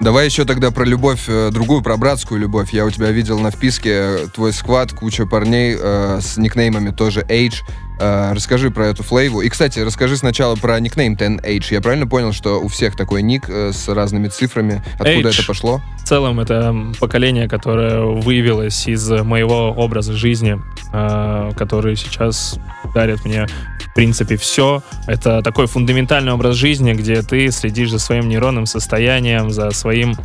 [0.00, 2.72] Давай еще тогда про любовь, э, другую, про братскую любовь.
[2.72, 7.20] Я у тебя видел на вписке э, твой сквад, куча парней э, с никнеймами тоже
[7.20, 7.62] Age.
[8.00, 9.40] Э, расскажи про эту флейву.
[9.40, 11.66] И, кстати, расскажи сначала про никнейм 10H.
[11.70, 14.82] Я правильно понял, что у всех такой ник э, с разными цифрами?
[14.94, 15.38] Откуда H.
[15.38, 15.80] это пошло?
[15.98, 20.60] В целом, это поколение, которое выявилось из моего образа жизни,
[20.92, 22.58] э, который сейчас
[22.94, 23.46] дарит мне,
[23.80, 24.82] в принципе, все.
[25.06, 30.16] Это такой фундаментальный образ жизни, где ты следишь за своим нейронным состоянием, за своим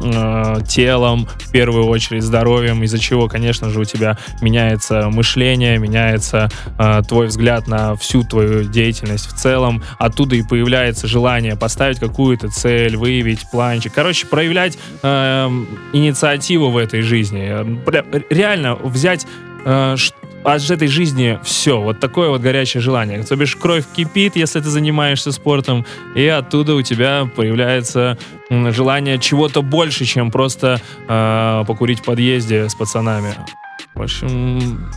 [0.00, 6.48] э, телом, в первую очередь здоровьем, из-за чего, конечно же, у тебя меняется мышление, меняется
[6.78, 9.82] э, твой взгляд на всю твою деятельность в целом.
[9.98, 13.92] Оттуда и появляется желание поставить какую-то цель, выявить планчик.
[13.94, 15.48] Короче, проявлять э,
[15.92, 17.82] инициативу в этой жизни.
[17.84, 19.26] Прям Реально взять
[19.64, 19.96] э,
[20.44, 21.80] от этой жизни все.
[21.80, 23.22] Вот такое вот горячее желание.
[23.22, 28.18] То бишь кровь кипит, если ты занимаешься спортом, и оттуда у тебя появляется
[28.50, 33.34] желание чего-то больше, чем просто э, покурить в подъезде с пацанами.
[33.94, 34.90] В общем,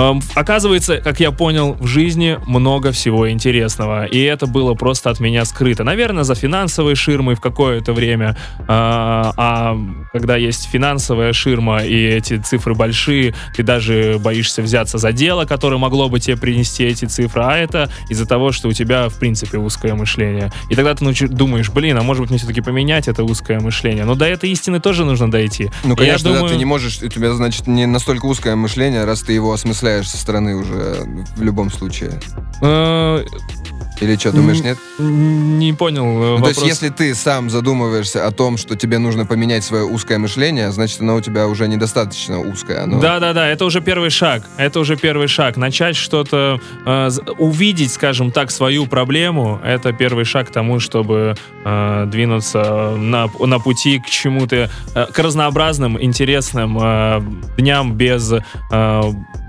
[0.00, 4.04] эм, оказывается, как я понял, в жизни много всего интересного.
[4.04, 5.84] И это было просто от меня скрыто.
[5.84, 8.36] Наверное, за финансовой ширмой в какое-то время.
[8.66, 9.78] А, а
[10.12, 15.76] когда есть финансовая ширма и эти цифры большие, ты даже боишься взяться за дело, которое
[15.76, 17.42] могло бы тебе принести эти цифры.
[17.42, 20.52] А это из-за того, что у тебя, в принципе, узкое мышление.
[20.68, 24.04] И тогда ты научи- думаешь, блин, а может быть мне все-таки поменять это узкое мышление.
[24.04, 25.70] Но до этой истины тоже нужно дойти.
[25.84, 28.56] Ну, И конечно, я да, думаю, ты не можешь, у тебя, значит, не настолько узкое
[28.56, 31.04] мышление, раз ты его осмысляешь со стороны уже
[31.36, 32.20] в любом случае.
[34.00, 34.78] Или что, думаешь, нет?
[34.98, 36.56] Не понял э, Ну, вопрос.
[36.56, 40.72] то есть, если ты сам задумываешься о том, что тебе нужно поменять свое узкое мышление,
[40.72, 42.82] значит, оно у тебя уже недостаточно узкое.
[42.84, 43.00] Оно...
[43.00, 44.42] Да, да, да, это уже первый шаг.
[44.56, 45.56] Это уже первый шаг.
[45.56, 51.34] Начать что-то, э, увидеть, скажем так, свою проблему, это первый шаг к тому, чтобы
[51.64, 57.20] э, двинуться на, на пути к чему-то, э, к разнообразным, интересным э,
[57.58, 59.02] дням без э,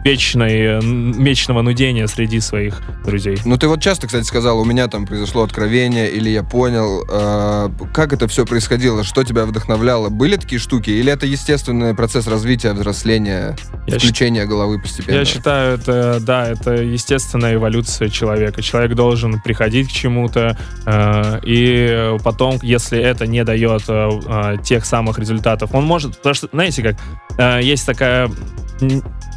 [0.04, 0.82] вечной,
[1.24, 3.38] вечного нудения среди своих друзей.
[3.46, 7.70] Ну, ты вот часто, кстати, сказал, у меня там произошло откровение, или я понял, э,
[7.94, 10.10] как это все происходило, что тебя вдохновляло.
[10.10, 13.56] Были такие штуки, или это естественный процесс развития, взросления,
[13.88, 15.18] Я включения головы постепенно?
[15.18, 18.62] Я считаю, это, да, это естественная эволюция человека.
[18.62, 24.86] Человек должен приходить к чему-то, э, и потом, если это не дает э, э, тех
[24.86, 26.96] самых результатов, он может, потому что, знаете как,
[27.38, 28.30] э, есть такая,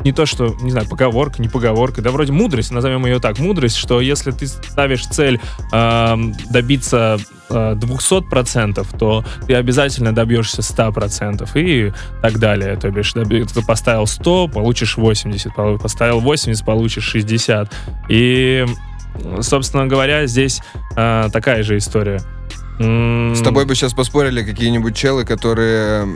[0.03, 3.77] не то что, не знаю, поговорка, не поговорка, да вроде мудрость, назовем ее так, мудрость,
[3.77, 5.41] что если ты ставишь цель
[5.73, 6.17] э,
[6.51, 12.77] добиться э, 200%, то ты обязательно добьешься 100% и так далее.
[12.77, 17.73] То бишь, ты поставил 100, получишь 80, пол- поставил 80, получишь 60.
[18.09, 18.67] И,
[19.41, 20.61] собственно говоря, здесь
[20.97, 22.21] э, такая же история.
[22.79, 26.09] С тобой бы сейчас поспорили какие-нибудь челы, которые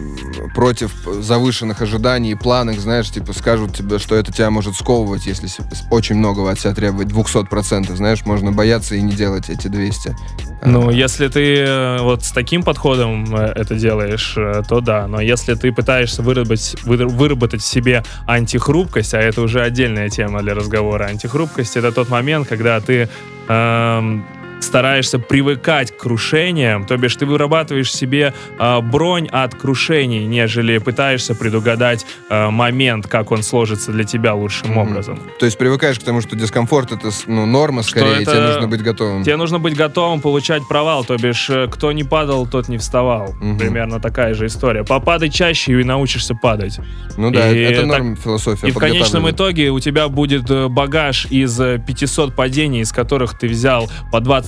[0.54, 5.48] против завышенных ожиданий и планок, знаешь, типа скажут тебе, что это тебя может сковывать, если
[5.90, 10.16] очень многого от себя требовать, 200%, знаешь, можно бояться и не делать эти 200.
[10.64, 15.06] Ну, если ты э, вот с таким подходом э, это делаешь, э, то да.
[15.06, 20.42] Но если ты пытаешься выработать, выр- выработать в себе антихрупкость, а это уже отдельная тема
[20.42, 21.04] для разговора.
[21.04, 23.08] Антихрупкость— это тот момент, когда ты
[23.48, 24.24] эм,
[24.60, 31.34] стараешься привыкать к крушениям, то бишь ты вырабатываешь себе э, бронь от крушений, нежели пытаешься
[31.34, 34.78] предугадать э, момент, как он сложится для тебя лучшим Мгм.
[34.78, 35.20] образом.
[35.38, 38.82] То есть привыкаешь к тому, что дискомфорт это ну, норма скорее, это- тебе нужно быть
[38.82, 39.22] готовым.
[39.24, 43.34] Тебе нужно быть готовым получать провал, то бишь, э, кто не падал, тот не вставал.
[43.40, 43.58] Мгм.
[43.58, 44.84] Примерно такая же история.
[44.84, 46.78] Попадай чаще и научишься падать.
[47.16, 48.68] Ну да, И это так- норм философия.
[48.68, 53.38] И в конечном итоге у тебя будет э, багаж из э, 500 падений, из которых
[53.38, 54.47] ты взял по 20%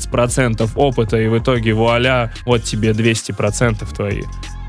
[0.74, 4.22] опыта, и в итоге вуаля, вот тебе 200% твои.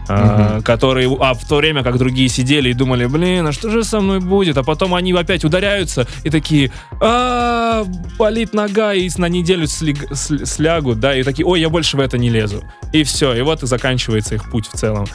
[0.10, 3.84] А, которые, а в то время как другие сидели и думали, блин, а что же
[3.84, 4.58] со мной будет?
[4.58, 7.86] А потом они опять ударяются и такие, а
[8.18, 12.00] болит нога, и на неделю слег- сл- слягут, да, и такие, ой, я больше в
[12.00, 12.64] это не лезу.
[12.92, 15.06] И все, и вот и заканчивается их путь в целом.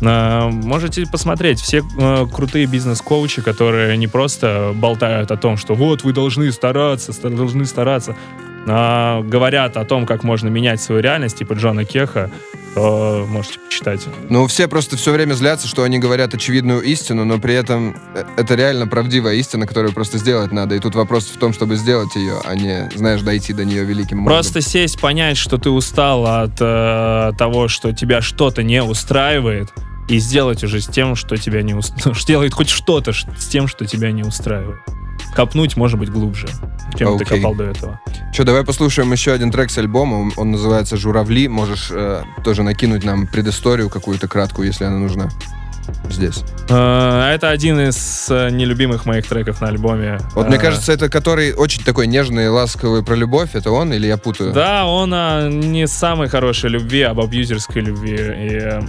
[0.00, 6.02] Э, Можете посмотреть, все э, крутые бизнес-коучи, которые не просто болтают о том, что вот
[6.02, 8.16] вы должны стараться, ста- должны стараться,
[8.66, 12.30] а говорят о том, как можно менять свою реальность, типа Джона Кеха,
[12.74, 14.06] то можете почитать.
[14.28, 18.24] Ну, все просто все время злятся, что они говорят очевидную истину, но при этом э,
[18.36, 20.76] это реально правдивая истина, которую просто сделать надо.
[20.76, 24.24] И тут вопрос в том, чтобы сделать ее, а не, знаешь, дойти до нее великим.
[24.24, 29.72] Просто сесть, понять, что ты устал от э, того, что тебя что-то не устраивает,
[30.08, 32.26] и сделать уже с тем, что тебя не устраивает.
[32.30, 34.80] Делает хоть что-то с тем, что тебя не устраивает.
[35.34, 36.48] Копнуть, может быть, глубже,
[36.96, 37.38] чем ты Окей.
[37.38, 38.00] копал до этого.
[38.34, 40.30] Че, давай послушаем еще один трек с альбома.
[40.36, 41.48] Он- называется «Журавли».
[41.48, 45.28] Можешь э, тоже накинуть нам предысторию какую-то краткую, если она нужна.
[46.08, 46.44] Здесь.
[46.68, 50.18] Э, Это один из э, нелюбимых моих треков на альбоме.
[50.34, 53.50] Вот мне Э, кажется, это который очень такой нежный ласковый про любовь.
[53.54, 54.52] Это он или я путаю?
[54.52, 58.16] Да, он о не самой хорошей любви, об абьюзерской любви.
[58.16, 58.80] И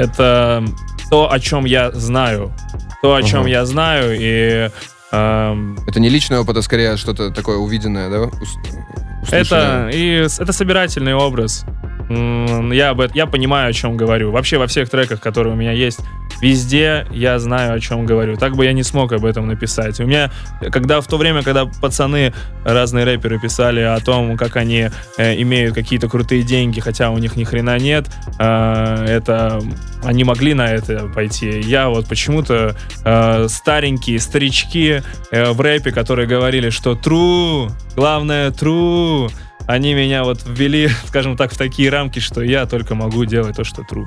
[0.00, 0.64] это
[1.10, 2.52] то, о чем я знаю.
[3.02, 3.48] То, о чем Ага.
[3.50, 4.70] я знаю, и
[5.12, 8.22] эм, Это не личный опыт, а скорее что-то такое увиденное, да?
[8.22, 8.56] Ус-
[9.22, 9.88] услышанное.
[9.88, 11.64] это, и это собирательный образ.
[12.08, 14.30] Я, об эт- я понимаю, о чем говорю.
[14.30, 16.00] Вообще во всех треках, которые у меня есть,
[16.40, 18.36] везде я знаю, о чем говорю.
[18.36, 19.98] Так бы я не смог об этом написать.
[20.00, 20.30] У меня,
[20.70, 22.32] когда в то время, когда пацаны,
[22.64, 27.36] разные рэперы писали о том, как они э, имеют какие-то крутые деньги, хотя у них
[27.36, 28.06] ни хрена нет,
[28.38, 29.60] э, это
[30.04, 31.60] они могли на это пойти.
[31.60, 39.30] Я вот почему-то э, старенькие старички э, в рэпе, которые говорили, что true, главное true,
[39.66, 43.64] они меня вот ввели, скажем так, в такие рамки, что я только могу делать то,
[43.64, 44.06] что true.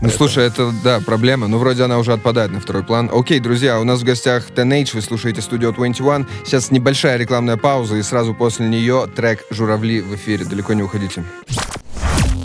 [0.00, 1.48] Ну, слушай, это, да, проблема.
[1.48, 3.10] Ну, вроде она уже отпадает на второй план.
[3.12, 6.26] Окей, друзья, у нас в гостях Teenage, вы слушаете Studio 21.
[6.44, 10.44] Сейчас небольшая рекламная пауза, и сразу после нее трек «Журавли» в эфире.
[10.44, 11.24] Далеко не уходите.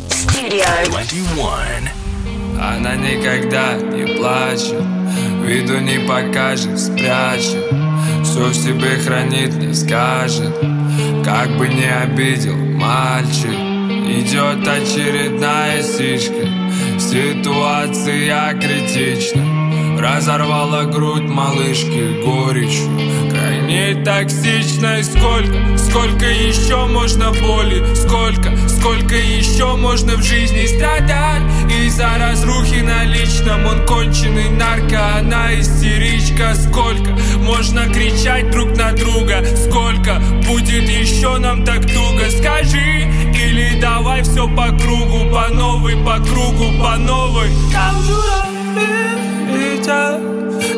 [0.10, 1.90] Studio 21.
[2.60, 4.84] Она никогда не плачет,
[5.44, 7.66] виду не покажет, спрячет
[8.24, 10.54] Все в себе хранит, не скажет,
[11.24, 13.54] как бы не обидел мальчик
[14.06, 16.46] Идет очередная стичка,
[17.00, 19.42] ситуация критична
[20.00, 22.90] Разорвала грудь малышки горечью.
[23.32, 28.52] Крайне токсичной Сколько, сколько еще можно боли Сколько,
[28.84, 31.42] сколько еще можно в жизни страдать?
[31.72, 36.54] Из-за разрухи на личном Он конченый нарко, она истеричка.
[36.54, 39.42] Сколько можно кричать друг на друга?
[39.56, 42.30] Сколько будет еще нам так туго?
[42.30, 47.48] Скажи, или давай все по кругу По новой, по кругу, по новой.
[47.72, 50.20] Там журавли летят.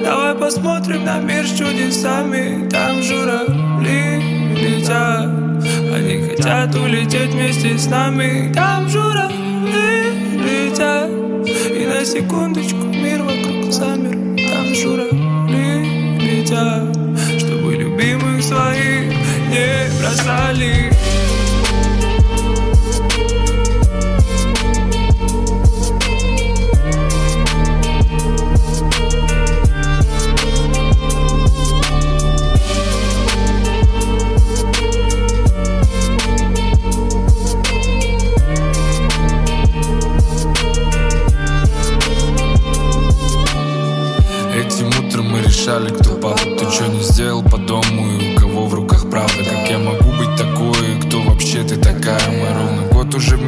[0.03, 4.21] Давай посмотрим на мир с чудесами Там журавли
[4.55, 5.45] летят.
[5.91, 8.51] Они хотят улететь вместе с нами.
[8.53, 11.09] Там журавли летят.
[11.09, 14.37] И на секундочку мир вокруг замер.
[14.49, 16.95] Там журавли летят.
[17.39, 19.13] Чтобы любимых своих
[19.49, 20.91] не бросали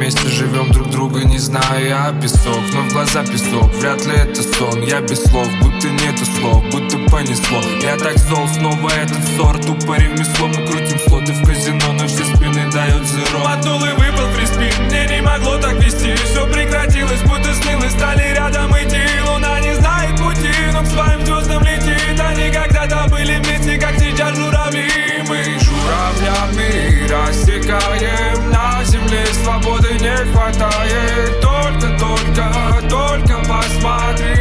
[0.07, 4.41] вместе живем друг друга Не знаю я песок, но в глаза песок Вряд ли это
[4.41, 9.57] сон, я без слов, будто нету слов Будто понесло, я так зол, снова этот ссор
[9.57, 14.27] Тупо ремесло, мы крутим слоты в казино Но все спины дают зеро Мотнул и выпал
[14.33, 16.15] фриспин, мне не могло так вести.
[16.15, 19.01] Все прекратилось, будто снилось, стали рядом идти.
[19.27, 22.19] Луна не знает пути, но к своим звездам летит.
[22.19, 31.41] Они когда-то были вместе, как сейчас журавли Мы журавлями рассекаем На земле свободы не хватает
[31.41, 34.35] Только, только, только посмотри.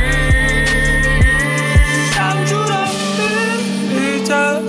[2.14, 4.62] Там журавли летят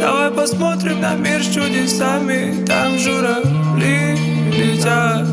[0.00, 2.64] Давай посмотрим на мир с чудесами.
[2.66, 4.16] Там журавли
[4.50, 5.28] летят.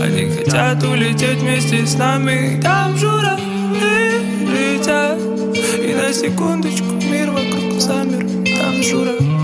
[0.00, 2.60] Они хотят улететь вместе с нами.
[2.62, 5.18] Там журавли летят.
[5.18, 8.24] И на секундочку мир вокруг замер.
[8.56, 9.43] Там журавли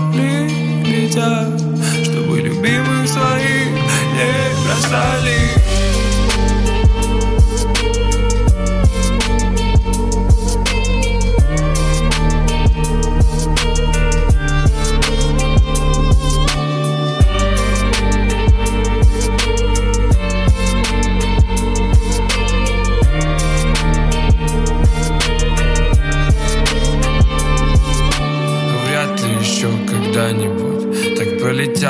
[1.11, 1.59] летят
[2.03, 3.67] Чтобы любимых своих
[4.13, 5.70] не бросали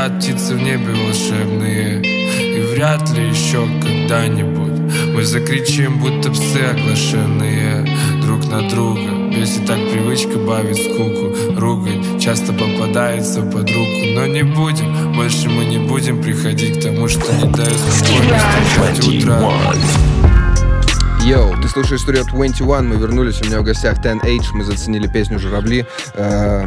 [0.10, 4.72] птицы в небе волшебные И вряд ли еще когда-нибудь.
[5.14, 7.86] Мы закричим, будто псы оглашенные
[8.22, 9.02] Друг на друга.
[9.32, 14.06] Если так привычка бавит скуку Ругань часто попадается под руку.
[14.16, 19.74] Но не будем, больше мы не будем приходить К тому, что не дает спокойно утра
[21.24, 25.38] Йоу, ты слушаешь от 21, мы вернулись, у меня в гостях 10H, мы заценили песню
[25.38, 25.86] «Журавли».
[26.16, 26.66] Э,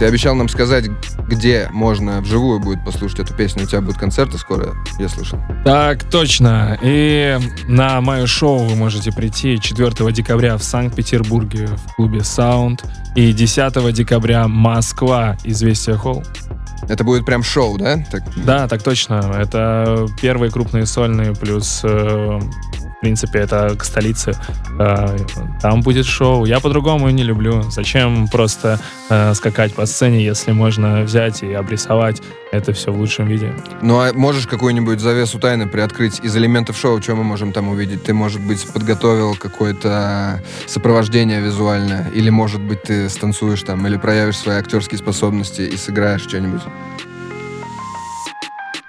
[0.00, 0.86] Ты обещал нам сказать,
[1.28, 3.64] где можно вживую будет послушать эту песню.
[3.64, 5.38] У тебя будут концерты скоро, я слышал.
[5.62, 6.78] Так, точно.
[6.80, 7.38] И
[7.68, 12.80] на мое шоу вы можете прийти 4 декабря в Санкт-Петербурге в клубе Sound.
[13.14, 16.24] И 10 декабря Москва, Известия Холл.
[16.88, 17.98] Это будет прям шоу, да?
[18.10, 19.34] Так, Да, так точно.
[19.38, 22.40] Это первые крупные сольные, плюс, э,
[23.00, 24.34] в принципе, это к столице.
[24.78, 25.16] Э,
[25.62, 26.44] там будет шоу.
[26.44, 27.62] Я по-другому не люблю.
[27.70, 28.78] Зачем просто
[29.08, 32.20] э, скакать по сцене, если можно взять и обрисовать
[32.52, 33.54] это все в лучшем виде?
[33.80, 38.02] Ну а можешь какую-нибудь завесу тайны приоткрыть из элементов шоу, что мы можем там увидеть?
[38.02, 44.36] Ты, может быть, подготовил какое-то сопровождение визуальное, или, может быть, ты станцуешь там, или проявишь
[44.36, 46.60] свои актерские способности и сыграешь что-нибудь.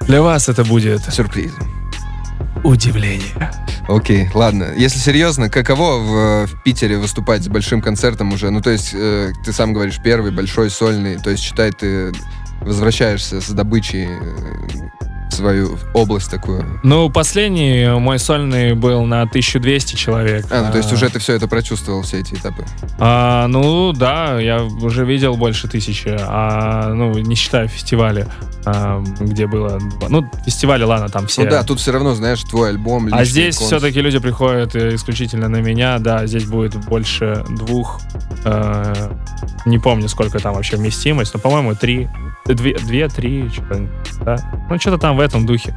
[0.02, 1.54] Для вас это будет Сюрприз.
[2.66, 3.52] удивление.
[3.96, 4.68] Окей, ладно.
[4.78, 8.50] Если серьезно, каково в, в Питере выступать с большим концертом уже?
[8.50, 11.18] Ну, то есть, э, ты сам говоришь, первый большой сольный.
[11.18, 12.14] То есть, считай, ты
[12.62, 16.80] возвращаешься с добычей э, свою область такую.
[16.84, 20.46] Ну, последний мой сольный был на 1200 человек.
[20.50, 22.66] А, ну, то есть уже ты все это прочувствовал, все эти этапы.
[23.00, 28.28] А, ну да, я уже видел больше тысячи, а, ну, не считая фестиваля,
[28.66, 29.80] а, где было...
[30.10, 31.44] Ну, фестивали, ладно, там все.
[31.44, 33.10] Ну да, тут все равно, знаешь, твой альбом.
[33.12, 33.68] А здесь конс.
[33.68, 38.02] все-таки люди приходят э, исключительно на меня, да, здесь будет больше двух,
[38.46, 39.12] э,
[39.66, 42.10] не помню, сколько там вообще вместимость, но, по-моему, три,
[42.46, 43.88] две, две, три, что-то,
[44.24, 44.36] да,
[44.70, 45.76] ну, что-то там в этом духе.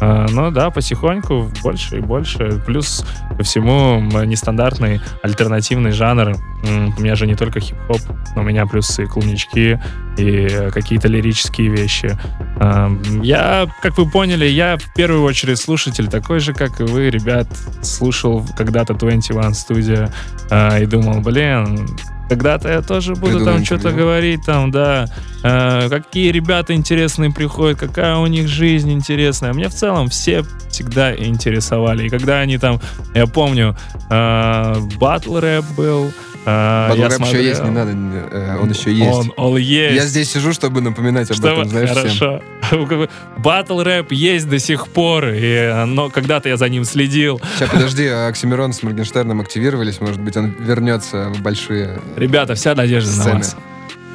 [0.00, 2.62] Э, ну да, потихоньку больше и больше.
[2.66, 3.04] Плюс
[3.36, 6.36] ко всему нестандартный альтернативный жанр.
[6.62, 8.00] У меня же не только хип-хоп,
[8.34, 9.80] но у меня плюс и клубнички,
[10.16, 12.16] и какие-то лирические вещи.
[12.60, 17.10] Эм, Я, как вы поняли, я в первую очередь слушатель такой же, как и вы,
[17.10, 17.48] ребят.
[17.82, 20.12] Слушал когда-то 21 студия
[20.50, 21.86] э, и думал, блин,
[22.28, 25.06] когда-то я тоже буду Приду на там что-то говорить, там, да,
[25.42, 29.52] э, какие ребята интересные приходят, какая у них жизнь интересная.
[29.52, 32.06] Мне в целом все всегда интересовали.
[32.06, 32.80] И когда они там,
[33.14, 33.76] я помню,
[34.08, 36.12] батл рэп был,
[36.48, 39.18] э, Батл я рэп еще есть, не надо, э, он еще есть.
[39.18, 39.94] Он, он есть.
[39.94, 42.40] Я здесь сижу, чтобы напоминать об этом, знаешь, всем.
[42.60, 43.08] хорошо.
[43.38, 47.40] Батл рэп есть до сих пор, и, но когда-то я за ним следил.
[47.56, 52.74] Сейчас, подожди, а Оксимирон с Моргенштерном активировались, может быть, он вернется в большие Ребята, вся
[52.74, 53.38] надежда на сцены.
[53.38, 53.56] вас.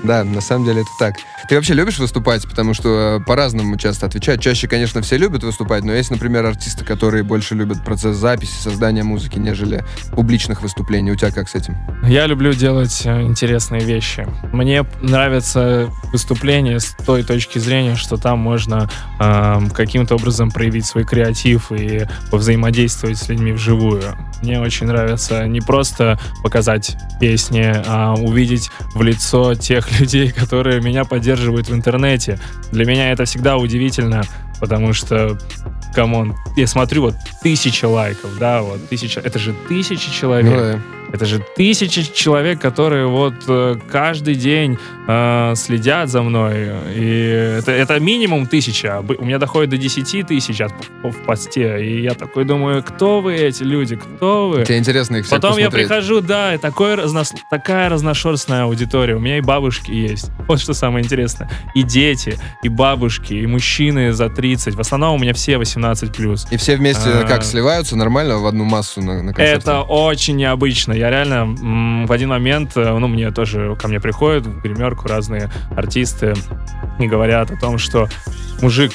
[0.03, 1.15] Да, на самом деле это так.
[1.49, 2.47] Ты вообще любишь выступать?
[2.47, 4.41] Потому что э, по-разному часто отвечают.
[4.41, 9.03] Чаще, конечно, все любят выступать, но есть, например, артисты, которые больше любят процесс записи, создания
[9.03, 11.11] музыки, нежели публичных выступлений.
[11.11, 11.75] У тебя как с этим?
[12.07, 14.25] Я люблю делать э, интересные вещи.
[14.53, 18.89] Мне нравится выступление с той точки зрения, что там можно
[19.19, 24.03] эм, каким-то образом проявить свой креатив и взаимодействовать с людьми вживую.
[24.41, 31.03] Мне очень нравится не просто показать песни, а увидеть в лицо тех людей, которые меня
[31.03, 31.32] поддерживают
[31.67, 32.39] в интернете.
[32.71, 34.23] Для меня это всегда удивительно,
[34.59, 35.37] потому что,
[35.93, 40.51] come on, я смотрю, вот тысяча лайков, да, вот тысяча, это же тысячи человек.
[40.51, 40.79] Ну да.
[41.11, 46.71] Это же тысячи человек, которые вот э, каждый день э, следят за мной.
[46.95, 48.97] И это, это минимум тысяча.
[48.97, 50.73] А У меня доходит до 10 тысяч от-
[51.03, 51.85] в посте.
[51.85, 54.65] И я такой думаю, кто вы эти люди, кто вы?
[54.65, 55.87] Тебе интересно их всех Потом я посмотреть.
[55.87, 59.15] прихожу, да, и такой разнос- такая разношерстная аудитория.
[59.15, 60.31] У меня и бабушки есть.
[60.47, 61.47] Вот что самое интересное.
[61.75, 64.73] И дети, и бабушки, и мужчины за 30.
[64.73, 65.82] В основном у меня все 18+.
[66.51, 67.23] И все вместе А.
[67.27, 69.59] как сливаются нормально в одну массу на, на концерте?
[69.59, 70.93] Это очень необычно.
[70.93, 75.49] Я реально в один момент, э, ну, мне тоже ко мне приходят в гримерку разные
[75.75, 76.33] артисты
[76.99, 78.07] и говорят о том, что
[78.61, 78.93] мужик,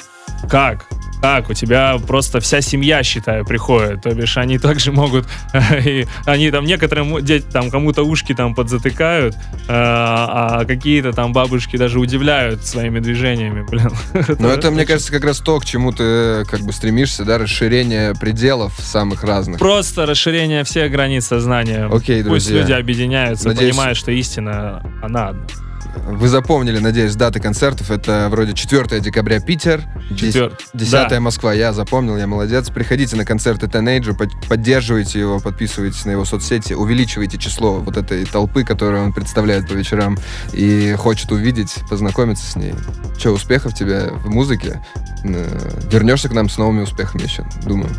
[0.51, 0.88] как?
[1.21, 1.51] Как?
[1.51, 4.03] У тебя просто вся семья, считаю, приходит.
[4.03, 5.27] То бишь они также могут...
[5.85, 9.39] и они там некоторым дети там кому-то ушки там подзатыкают, э,
[9.69, 13.91] а какие-то там бабушки даже удивляют своими движениями, блин.
[14.39, 17.39] Но это, мне кажется, как раз то, к чему ты э, как бы стремишься, да,
[17.39, 19.59] расширение пределов самых разных.
[19.59, 21.87] Просто расширение всех границ сознания.
[21.87, 22.61] Окей, Пусть друзья.
[22.61, 25.68] люди объединяются, Надеюсь- понимают, что истина, она одна.
[26.07, 27.91] Вы запомнили, надеюсь, даты концертов.
[27.91, 29.83] Это вроде 4 декабря Питер,
[30.17, 31.21] Четвер- 10 да.
[31.21, 31.53] Москва.
[31.53, 32.71] Я запомнил, я молодец.
[32.71, 33.69] Приходите на концерты
[34.15, 39.69] под- поддерживайте его, подписывайтесь на его соцсети, увеличивайте число вот этой толпы, которую он представляет
[39.69, 40.17] по вечерам
[40.53, 42.75] и хочет увидеть, познакомиться с ней.
[43.19, 44.81] Че, успехов тебе в музыке?
[45.25, 47.91] Вернешься к нам с новыми успехами еще, думаю.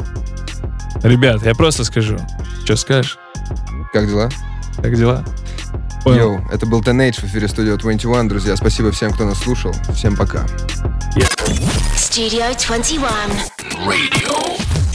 [1.03, 2.17] Ребят, я просто скажу.
[2.63, 3.17] Что скажешь?
[3.93, 4.29] Как дела?
[4.81, 5.23] Как дела?
[6.03, 6.33] Понял.
[6.33, 8.55] Йоу, это был Teenage в эфире Studio 21, друзья.
[8.55, 9.73] Спасибо всем, кто нас слушал.
[9.93, 10.45] Всем пока.
[11.95, 13.09] Studio 21.
[13.85, 14.88] Radio.